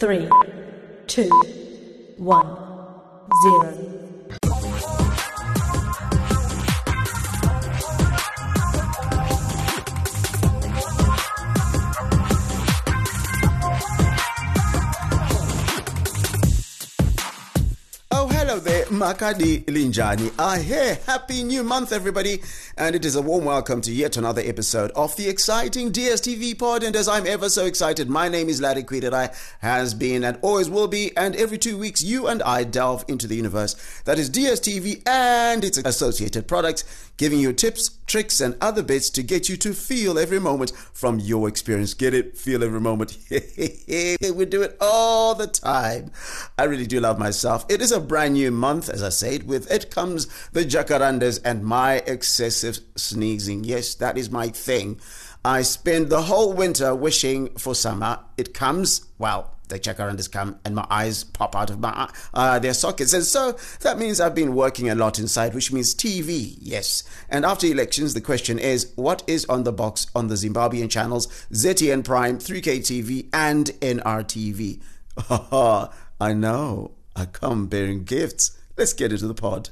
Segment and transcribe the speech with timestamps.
[0.00, 0.26] three,
[1.06, 1.28] two,
[2.16, 2.46] one,
[3.42, 3.99] zero.
[19.00, 20.30] Makadi Linjani.
[20.38, 22.42] I hear happy new month, everybody,
[22.76, 26.82] and it is a warm welcome to yet another episode of the exciting DSTV pod.
[26.82, 30.68] And as I'm ever so excited, my name is Larry Kwirirayi, has been and always
[30.68, 31.16] will be.
[31.16, 35.64] And every two weeks, you and I delve into the universe that is DSTV and
[35.64, 36.84] its associated products,
[37.16, 41.18] giving you tips, tricks, and other bits to get you to feel every moment from
[41.18, 41.94] your experience.
[41.94, 42.36] Get it?
[42.36, 43.16] Feel every moment.
[43.30, 46.10] we do it all the time.
[46.58, 47.64] I really do love myself.
[47.70, 49.44] It is a brand new month, as I said.
[49.44, 53.64] With it comes the jacarandas and my excessive sneezing.
[53.64, 55.00] Yes, that is my thing.
[55.44, 58.18] I spend the whole winter wishing for summer.
[58.36, 62.74] It comes, well, the jacarandas come and my eyes pop out of my uh, their
[62.74, 63.14] sockets.
[63.14, 67.04] And so that means I've been working a lot inside, which means TV, yes.
[67.30, 71.26] And after elections, the question is what is on the box on the Zimbabwean channels
[71.52, 74.82] ZTN Prime, 3K TV, and NRTV?
[76.20, 76.92] I know.
[77.16, 78.56] I come bearing gifts.
[78.80, 79.68] Let's get into the pod.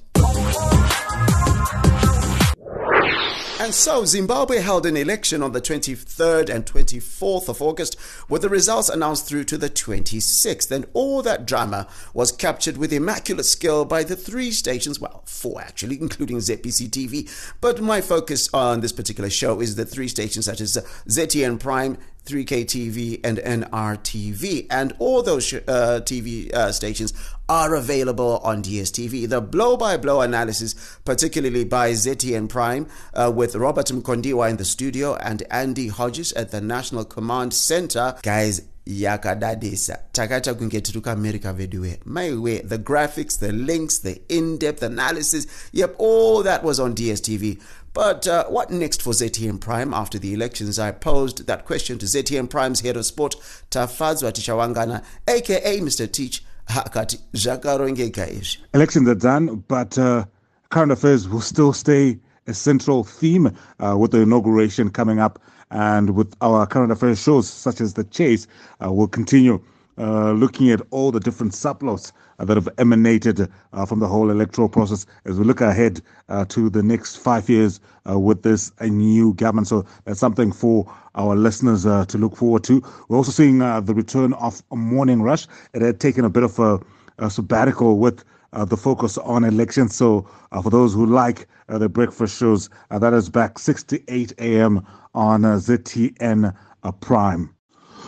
[3.58, 7.96] And so, Zimbabwe held an election on the 23rd and 24th of August,
[8.28, 10.70] with the results announced through to the 26th.
[10.70, 15.62] And all that drama was captured with immaculate skill by the three stations, well, four
[15.62, 17.54] actually, including ZBC TV.
[17.62, 20.76] But my focus on this particular show is the three stations such as
[21.08, 21.96] ZTN Prime,
[22.28, 24.66] 3K TV and NRTV.
[24.70, 27.14] And all those uh, TV uh, stations
[27.48, 29.28] are available on DSTV.
[29.28, 34.64] The blow by blow analysis, particularly by ZTN Prime, uh, with Robert Mukondiwa in the
[34.64, 38.16] studio and Andy Hodges at the National Command Center.
[38.22, 41.98] Guys, yakadadisa takaita kunge tiri kuamerica veduwe
[42.42, 47.58] way the graphics the links the in-depth analysis yep all that was on dstv
[47.98, 50.78] but uh, what next for ZTN Prime after the elections?
[50.78, 53.34] I posed that question to ZTN Prime's head of sport,
[53.72, 56.06] Tafadzwa Tichawangana, aka Mr.
[56.06, 56.44] Teach.
[56.68, 58.58] Hakati, zvakarongeka.
[58.72, 60.24] Elections are done, but uh,
[60.70, 65.40] current affairs will still stay a central theme uh, with the inauguration coming up.
[65.72, 68.46] And with our current affairs shows, such as The Chase,
[68.80, 69.60] uh, we'll continue
[69.98, 74.30] uh, looking at all the different subplots uh, that have emanated uh, from the whole
[74.30, 78.72] electoral process as we look ahead uh, to the next five years uh, with this
[78.80, 79.66] new government.
[79.66, 82.82] So that's something for our listeners to look forward to.
[83.08, 85.46] We're also seeing the return of morning rush.
[85.74, 86.78] It had taken a bit of a,
[87.18, 89.94] a sabbatical with uh, the focus on elections.
[89.94, 94.02] So, uh, for those who like uh, the breakfast shows, that is back 6 to
[94.08, 94.86] 8 a.m.
[95.14, 96.54] on ZTN
[97.00, 97.57] Prime.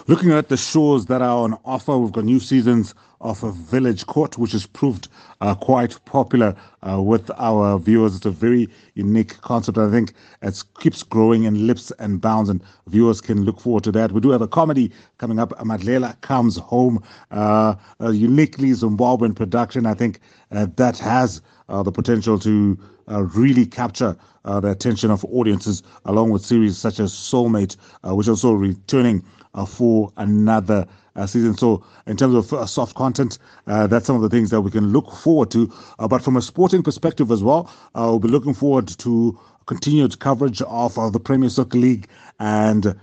[0.07, 4.07] Looking at the shows that are on offer, we've got new seasons of a Village
[4.07, 5.09] Court, which has proved
[5.43, 6.57] uh, quite popular
[6.89, 8.17] uh, with our viewers.
[8.17, 9.77] It's a very unique concept.
[9.77, 13.93] I think it keeps growing in lips and bounds, and viewers can look forward to
[13.93, 14.13] that.
[14.13, 15.51] We do have a comedy coming up.
[15.59, 19.85] Madlela Comes Home, uh, a uniquely Zimbabwean production.
[19.85, 22.79] I think uh, that has uh, the potential to
[23.11, 28.31] uh, really capture the attention of audiences, along with series such as Soulmate, which is
[28.31, 29.23] also returning
[29.55, 31.57] uh, for another uh, season.
[31.57, 34.71] So, in terms of uh, soft content, uh, that's some of the things that we
[34.71, 35.73] can look forward to.
[35.99, 40.19] Uh, but from a sporting perspective as well, uh, we'll be looking forward to continued
[40.19, 42.09] coverage of the Premier Soccer League.
[42.41, 42.97] And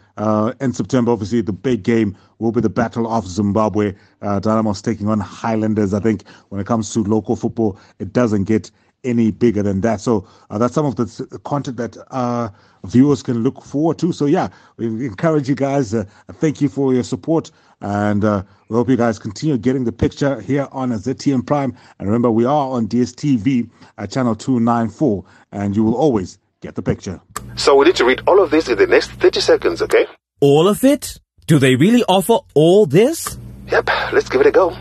[0.59, 3.93] in September, obviously, the big game will be the Battle of Zimbabwe.
[4.21, 5.93] Dynamos taking on Highlanders.
[5.93, 8.69] I think when it comes to local football, it doesn't get
[9.07, 10.01] any bigger than that.
[10.01, 12.49] So uh, that's some of the content that uh,
[12.83, 14.11] viewers can look forward to.
[14.11, 15.93] So yeah, we encourage you guys.
[15.93, 17.51] Uh, thank you for your support,
[17.81, 21.75] and uh, we hope you guys continue getting the picture here on ZTN Prime.
[21.99, 26.39] And remember, we are on DSTV at channel two nine four, and you will always
[26.61, 27.21] get the picture.
[27.55, 30.05] So we need to read all of this in the next thirty seconds, okay?
[30.39, 31.19] All of it?
[31.47, 33.39] Do they really offer all this?
[33.71, 33.87] Yep.
[34.11, 34.75] Let's give it a go.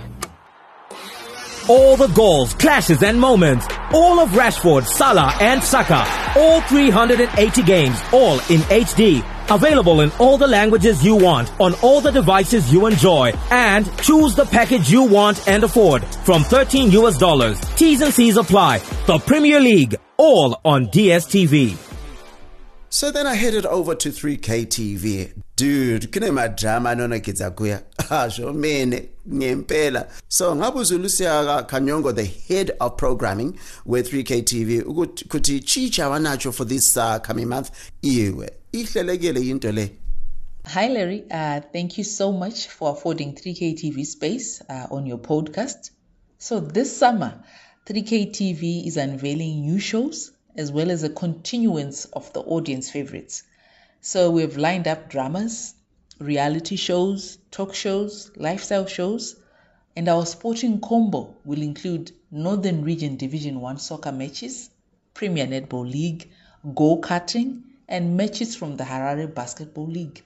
[1.68, 3.66] All the goals, clashes and moments.
[3.92, 6.06] All of Rashford, Salah and Saka.
[6.38, 9.24] All 380 games, all in HD.
[9.52, 13.32] Available in all the languages you want, on all the devices you enjoy.
[13.50, 16.04] And choose the package you want and afford.
[16.04, 17.60] From 13 US dollars.
[17.74, 18.78] T's and C's apply.
[19.06, 19.96] The Premier League.
[20.18, 21.76] All on DSTV.
[22.90, 25.45] So then I headed over to 3K TV.
[25.56, 27.82] Dude, kune madrama anonakidza kuya.
[28.28, 30.06] Zvomene, ngempela.
[30.28, 36.94] So ngabuza uLucia Kanyongo, the head of programming with 3K TV, ukuthi chicha for this
[36.98, 37.70] uh, coming month.
[38.02, 39.90] Iwe, ihlelekile le.
[40.66, 41.24] Hi, Larry.
[41.30, 45.90] Uh, thank you so much for affording 3K TV space uh, on your podcast.
[46.38, 47.42] So, this summer,
[47.86, 53.42] 3K TV is unveiling new shows as well as a continuance of the audience favorites.
[54.08, 55.74] So, we've lined up dramas,
[56.20, 59.34] reality shows, talk shows, lifestyle shows,
[59.96, 64.70] and our sporting combo will include Northern Region Division 1 soccer matches,
[65.12, 66.30] Premier Netball League,
[66.72, 70.22] go karting, and matches from the Harare Basketball League.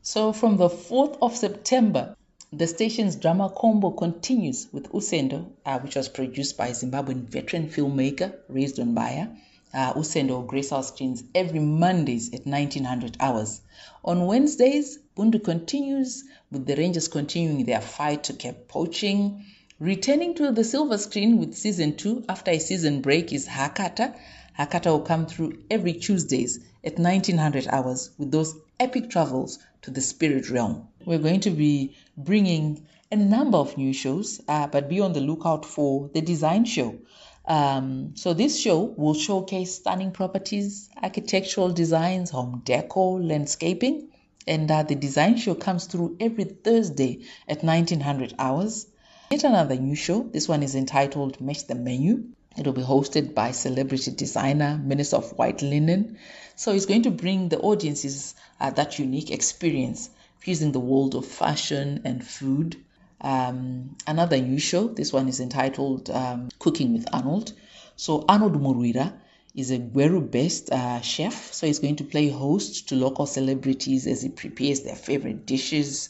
[0.00, 2.16] So, from the 4th of September,
[2.50, 8.32] the station's drama combo continues with Usendo, uh, which was produced by Zimbabwean veteran filmmaker
[8.50, 9.26] Raisedon Baya.
[9.74, 13.60] Uh, Usendo grace screens every Mondays at 1900 hours.
[14.04, 19.44] On Wednesdays, Bundu continues with the Rangers continuing their fight to keep poaching.
[19.78, 24.14] Returning to the silver screen with season two after a season break is Hakata.
[24.58, 30.00] Hakata will come through every Tuesdays at 1900 hours with those epic travels to the
[30.00, 30.88] spirit realm.
[31.04, 35.20] We're going to be bringing a number of new shows, uh, but be on the
[35.20, 36.96] lookout for the design show.
[37.44, 44.08] Um, so this show will showcase stunning properties, architectural designs, home decor, landscaping,
[44.46, 48.86] and uh, the design show comes through every Thursday at 1900 hours.
[49.30, 50.22] Yet another new show.
[50.22, 52.24] This one is entitled Match the Menu.
[52.56, 56.18] It will be hosted by celebrity designer, Minister of White Linen.
[56.54, 61.24] So it's going to bring the audiences uh, that unique experience fusing the world of
[61.24, 62.76] fashion and food.
[63.22, 67.52] Um, another new show, this one is entitled um, Cooking with Arnold.
[67.96, 69.12] So Arnold Murwira
[69.54, 74.06] is a Gweru based uh, chef, so he's going to play host to local celebrities
[74.06, 76.08] as he prepares their favorite dishes.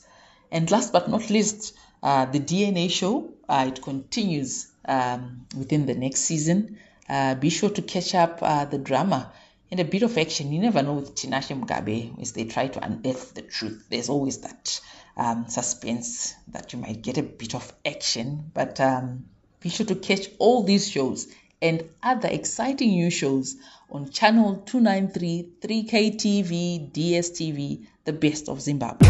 [0.50, 5.94] And last but not least, uh, the DNA show, uh, it continues um, within the
[5.94, 6.78] next season.
[7.08, 9.32] Uh, be sure to catch up uh, the drama
[9.72, 10.52] and a bit of action.
[10.52, 13.86] You never know with Tinashe Mugabe as they try to unearth the truth.
[13.88, 14.80] There's always that
[15.16, 18.50] um, suspense that you might get a bit of action.
[18.52, 19.24] But um,
[19.60, 21.26] be sure to catch all these shows
[21.62, 23.56] and other exciting new shows
[23.90, 29.08] on channel 293 3K TV DSTV, the best of Zimbabwe.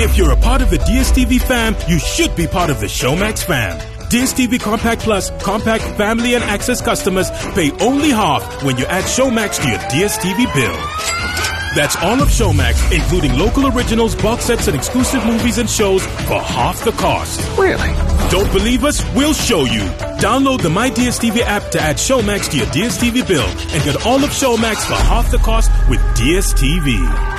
[0.00, 3.44] If you're a part of the DSTV fam, you should be part of the Showmax
[3.44, 3.97] fam.
[4.10, 9.62] DSTV Compact Plus, Compact Family and Access customers pay only half when you add Showmax
[9.62, 10.76] to your DSTV bill.
[11.76, 16.40] That's all of Showmax, including local originals, box sets, and exclusive movies and shows for
[16.40, 17.38] half the cost.
[17.58, 17.92] Really?
[18.30, 19.04] Don't believe us?
[19.14, 19.82] We'll show you.
[20.18, 24.24] Download the My DSTV app to add Showmax to your DSTV bill and get all
[24.24, 27.37] of Showmax for half the cost with DSTV.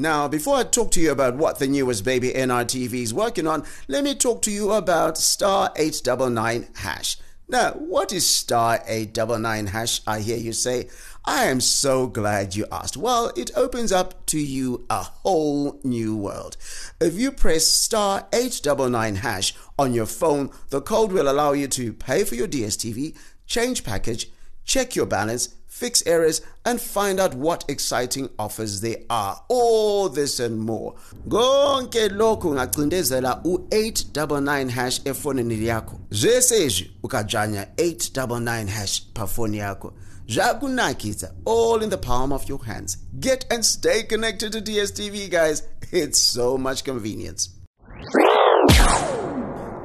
[0.00, 3.64] Now, before I talk to you about what the newest baby NRTV is working on,
[3.88, 7.16] let me talk to you about star 899 hash.
[7.48, 10.00] Now, what is star 899 hash?
[10.06, 10.88] I hear you say.
[11.24, 12.96] I am so glad you asked.
[12.96, 16.56] Well, it opens up to you a whole new world.
[17.00, 21.92] If you press star 899 hash on your phone, the code will allow you to
[21.92, 23.16] pay for your DSTV,
[23.46, 24.30] change package,
[24.64, 29.42] check your balance, fix errors, and find out what exciting offers there are.
[29.48, 30.94] All this and more.
[31.28, 36.00] Konke lokhu ngacindezela u899 hash efonini yakho.
[36.10, 39.92] Zvesezvi ukajanya 899 hash pafoni yako.
[40.28, 42.98] Zvakunakisa, all in the palm of your hands.
[43.18, 45.62] Get and stay connected to DSTV, guys.
[45.90, 47.48] It's so much convenience.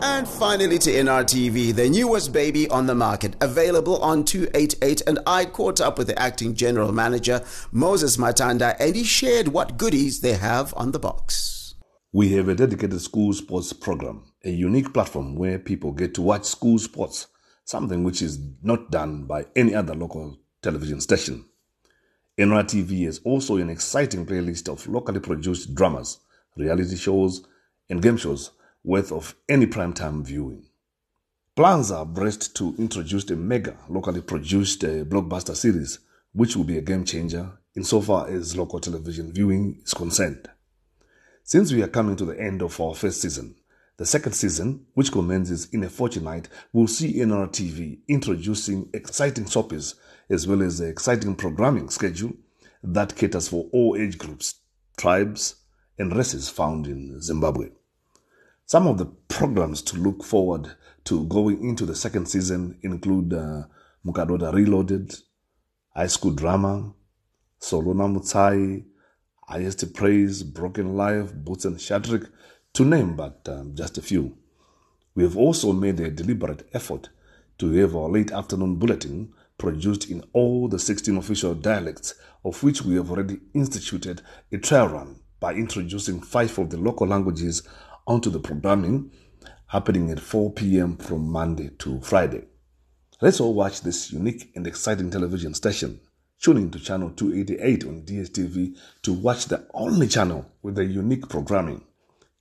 [0.06, 5.02] And finally to NRTV, the newest baby on the market, available on 288.
[5.08, 7.42] And I caught up with the acting general manager,
[7.72, 11.76] Moses Matanda, and he shared what goodies they have on the box.
[12.12, 16.44] We have a dedicated school sports program, a unique platform where people get to watch
[16.44, 17.28] school sports,
[17.64, 21.46] something which is not done by any other local television station.
[22.38, 26.20] NRTV is also an exciting playlist of locally produced dramas,
[26.58, 27.48] reality shows,
[27.90, 28.52] and game shows
[28.84, 30.66] worth of any primetime viewing.
[31.56, 36.00] Plans are braced to introduce a mega locally produced uh, blockbuster series,
[36.34, 40.50] which will be a game changer insofar as local television viewing is concerned.
[41.44, 43.56] Since we are coming to the end of our first season,
[43.98, 49.96] the second season, which commences in a fortnight, will see NRTV introducing exciting soapies
[50.30, 52.34] as well as an exciting programming schedule
[52.82, 54.56] that caters for all age groups,
[54.98, 55.56] tribes,
[56.00, 57.70] and races found in Zimbabwe.
[58.65, 60.72] Some of the programs to look forward
[61.05, 63.63] to going into the second season include uh,
[64.05, 65.13] Mukadoda Reloaded,
[65.96, 66.93] High School Drama,
[67.60, 68.84] Solona Mutsai,
[69.48, 72.29] Highest Praise, Broken Life, Boots and Shadrach,
[72.74, 74.38] to name but um, just a few.
[75.13, 77.10] We have also made a deliberate effort
[77.60, 82.82] to have our late afternoon bulletin produced in all the 16 official dialects, of which
[82.82, 87.62] we have already instituted a trial run by introducing five of the local languages
[88.06, 89.12] onto the programming,
[89.68, 90.98] happening at 4 p.m.
[90.98, 92.46] from Monday to Friday.
[93.22, 96.02] Let's all watch this unique and exciting television station.
[96.42, 101.30] Tune in to channel 288 on DSTV to watch the only channel with a unique
[101.30, 101.86] programming,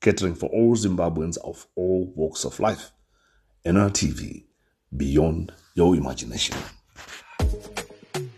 [0.01, 2.91] catering for all Zimbabweans of all walks of life.
[3.65, 4.45] NRTV,
[4.97, 6.57] beyond your imagination.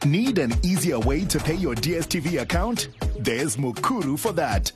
[0.05, 2.89] Need an easier way to pay your DSTV account?
[3.19, 4.71] There's Mukuru for that.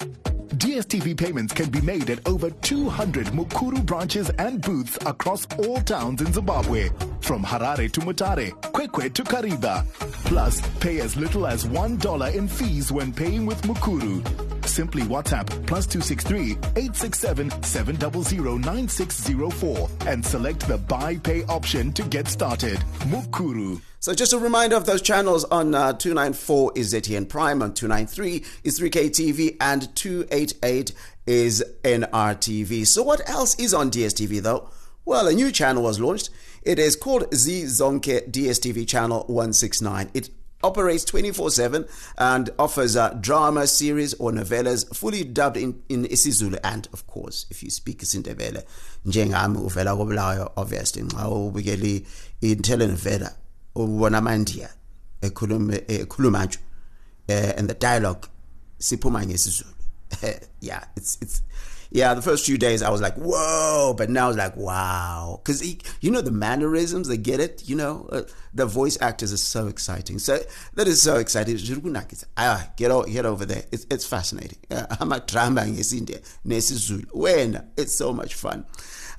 [0.59, 6.21] DSTV payments can be made at over 200 Mukuru branches and booths across all towns
[6.21, 9.87] in Zimbabwe, from Harare to Mutare, Kwekwe to Kariba.
[10.25, 14.48] Plus, pay as little as $1 in fees when paying with Mukuru.
[14.69, 22.29] Simply WhatsApp plus 263 867 700 9604 and select the buy pay option to get
[22.29, 22.79] started.
[23.11, 23.81] Mukuru.
[24.01, 28.45] So just a reminder of those channels on uh, 294 is ZTN Prime, on 293
[28.63, 30.93] is 3K TV, and 288
[31.27, 32.87] is NRTV.
[32.87, 34.71] So what else is on DSTV though?
[35.05, 36.31] Well, a new channel was launched.
[36.63, 40.11] It is called Zee Zonke DSTV Channel 169.
[40.15, 40.31] It
[40.63, 41.89] operates 24-7
[42.19, 46.59] and offers a drama series or novellas fully dubbed in, in isiZulu.
[46.65, 48.65] And of course if you speak isindebele
[49.07, 52.07] njengami uvela kobulawayo obviously nxa ubukeli
[52.41, 53.33] i-telenovela
[53.75, 54.69] ubona amandiya
[55.23, 56.59] ekhuluma nje
[57.29, 58.29] uh, and the dialogue
[58.79, 59.78] siphuma ngesizulu
[60.61, 61.43] yeah it's it's
[61.91, 65.41] yeah the first few days i was like whoa but now it's like wow.
[65.43, 65.67] Because
[66.01, 68.09] you know the mannerisms they get it you know?
[68.11, 68.23] Uh,
[68.55, 70.19] the voice actors are so exciting.
[70.19, 70.39] So
[70.75, 71.59] that is so exciting.
[72.37, 73.65] Ah get over get over there.
[73.73, 74.59] It's, it's fascinating.
[76.47, 78.65] Nesizulu wena it's so much fun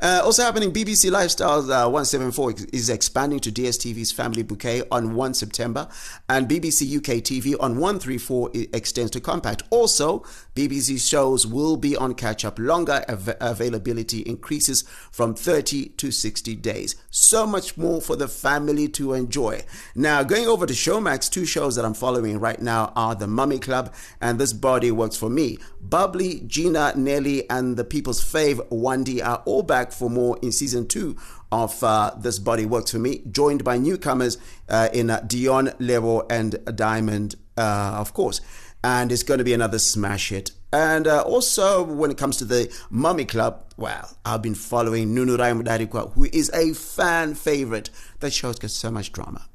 [0.02, 5.34] uh, also happening, BBC Lifestyles uh, 174 is expanding to DSTV's Family Bouquet on 1
[5.34, 5.88] September,
[6.28, 9.64] and BBC UK TV on 134 extends to Compact.
[9.70, 10.24] Also,
[10.56, 12.60] BBC shows will be on catch up.
[12.60, 16.96] Longer av- availability increases from 30 to 60 days.
[17.12, 19.64] So much more for the family to enjoy.
[19.96, 23.60] Now, going over to Showmax, two shows that I'm following right now are The Mummy
[23.60, 25.58] Club and This Body Works for Me.
[25.82, 30.88] Bubbly, Gina, Nelly, and the people's fave Wendy are all back for more in season
[30.88, 31.16] two
[31.52, 36.26] of uh, This Body Works for Me, joined by newcomers uh, in uh, Dion, Levo,
[36.30, 38.42] and Diamond, uh, of course.
[38.84, 40.52] And it's going to be another smash hit.
[40.72, 45.38] And uh, also, when it comes to the Mummy Club, well, I've been following Nunu
[45.38, 47.90] Raimudarikwa, who is a fan favorite.
[48.20, 49.48] That show's got so much drama.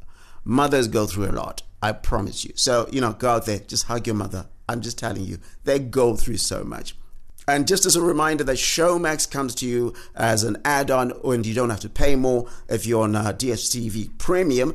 [0.44, 2.52] Mothers go through a lot, I promise you.
[2.56, 4.46] So, you know, go out there, just hug your mother.
[4.68, 6.96] I'm just telling you, they go through so much.
[7.46, 11.54] And just as a reminder that Showmax comes to you as an add-on and you
[11.54, 14.74] don't have to pay more if you're on uh, DSTV Premium.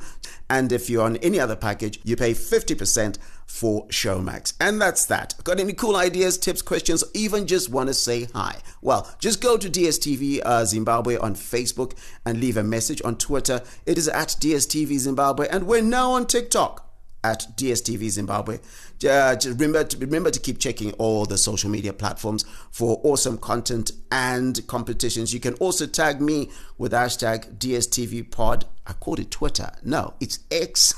[0.49, 4.53] And if you're on any other package, you pay 50% for Showmax.
[4.59, 5.35] And that's that.
[5.43, 8.59] Got any cool ideas, tips, questions, even just want to say hi?
[8.81, 13.61] Well, just go to DSTV uh, Zimbabwe on Facebook and leave a message on Twitter.
[13.85, 15.47] It is at DSTV Zimbabwe.
[15.49, 16.88] And we're now on TikTok
[17.23, 18.59] at DSTV Zimbabwe.
[19.07, 23.91] Uh, remember, to, remember to keep checking all the social media platforms for awesome content
[24.11, 25.33] and competitions.
[25.33, 28.65] You can also tag me with hashtag DSTV Pod.
[28.85, 29.71] I called it Twitter.
[29.83, 30.93] No, it's X.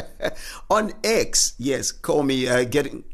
[0.70, 2.46] on X, yes, call me.
[2.46, 3.04] Uh, getting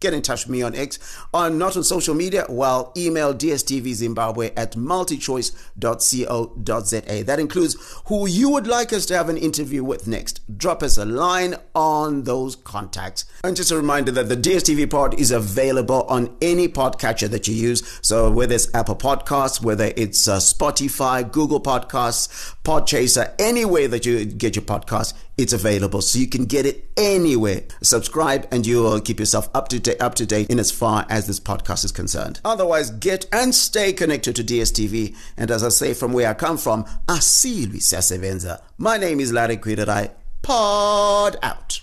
[0.00, 0.98] get in touch with me on X.
[1.34, 7.24] On not on social media, well, email dstvzimbabwe at multichoice.co.za.
[7.24, 10.40] That includes who you would like us to have an interview with next.
[10.56, 13.24] Drop us a line on those contacts.
[13.44, 17.54] And just a reminder that the DSTV pod is available on any podcatcher that you
[17.54, 17.98] use.
[18.02, 24.06] So whether it's Apple Podcasts, whether it's uh, Spotify, Google Podcasts, Podchaser, any way that
[24.06, 26.02] you get your podcast, it's available.
[26.02, 27.62] So you can get it anywhere.
[27.80, 31.06] Subscribe and you will keep yourself up to date, up to date in as far
[31.08, 32.40] as this podcast is concerned.
[32.44, 35.16] Otherwise, get and stay connected to DSTV.
[35.36, 38.60] And as I say, from where I come from, asilwi siyasebenza.
[38.76, 40.10] My name is Larry Kwirirayi.
[40.42, 41.80] Pod out.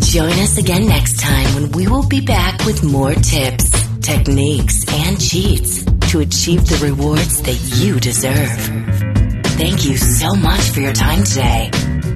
[0.00, 5.20] Join us again next time when we will be back with more tips, techniques, and
[5.20, 8.50] cheats to achieve the rewards that you deserve.
[9.58, 11.70] Thank you so much for your time today.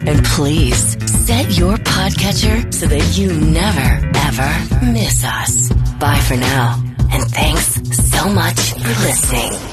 [0.06, 0.96] And please
[1.26, 5.70] set your podcatcher so that you never, ever miss us.
[5.98, 6.82] Bye for now.
[7.10, 7.66] And thanks
[8.10, 9.71] so much for listening.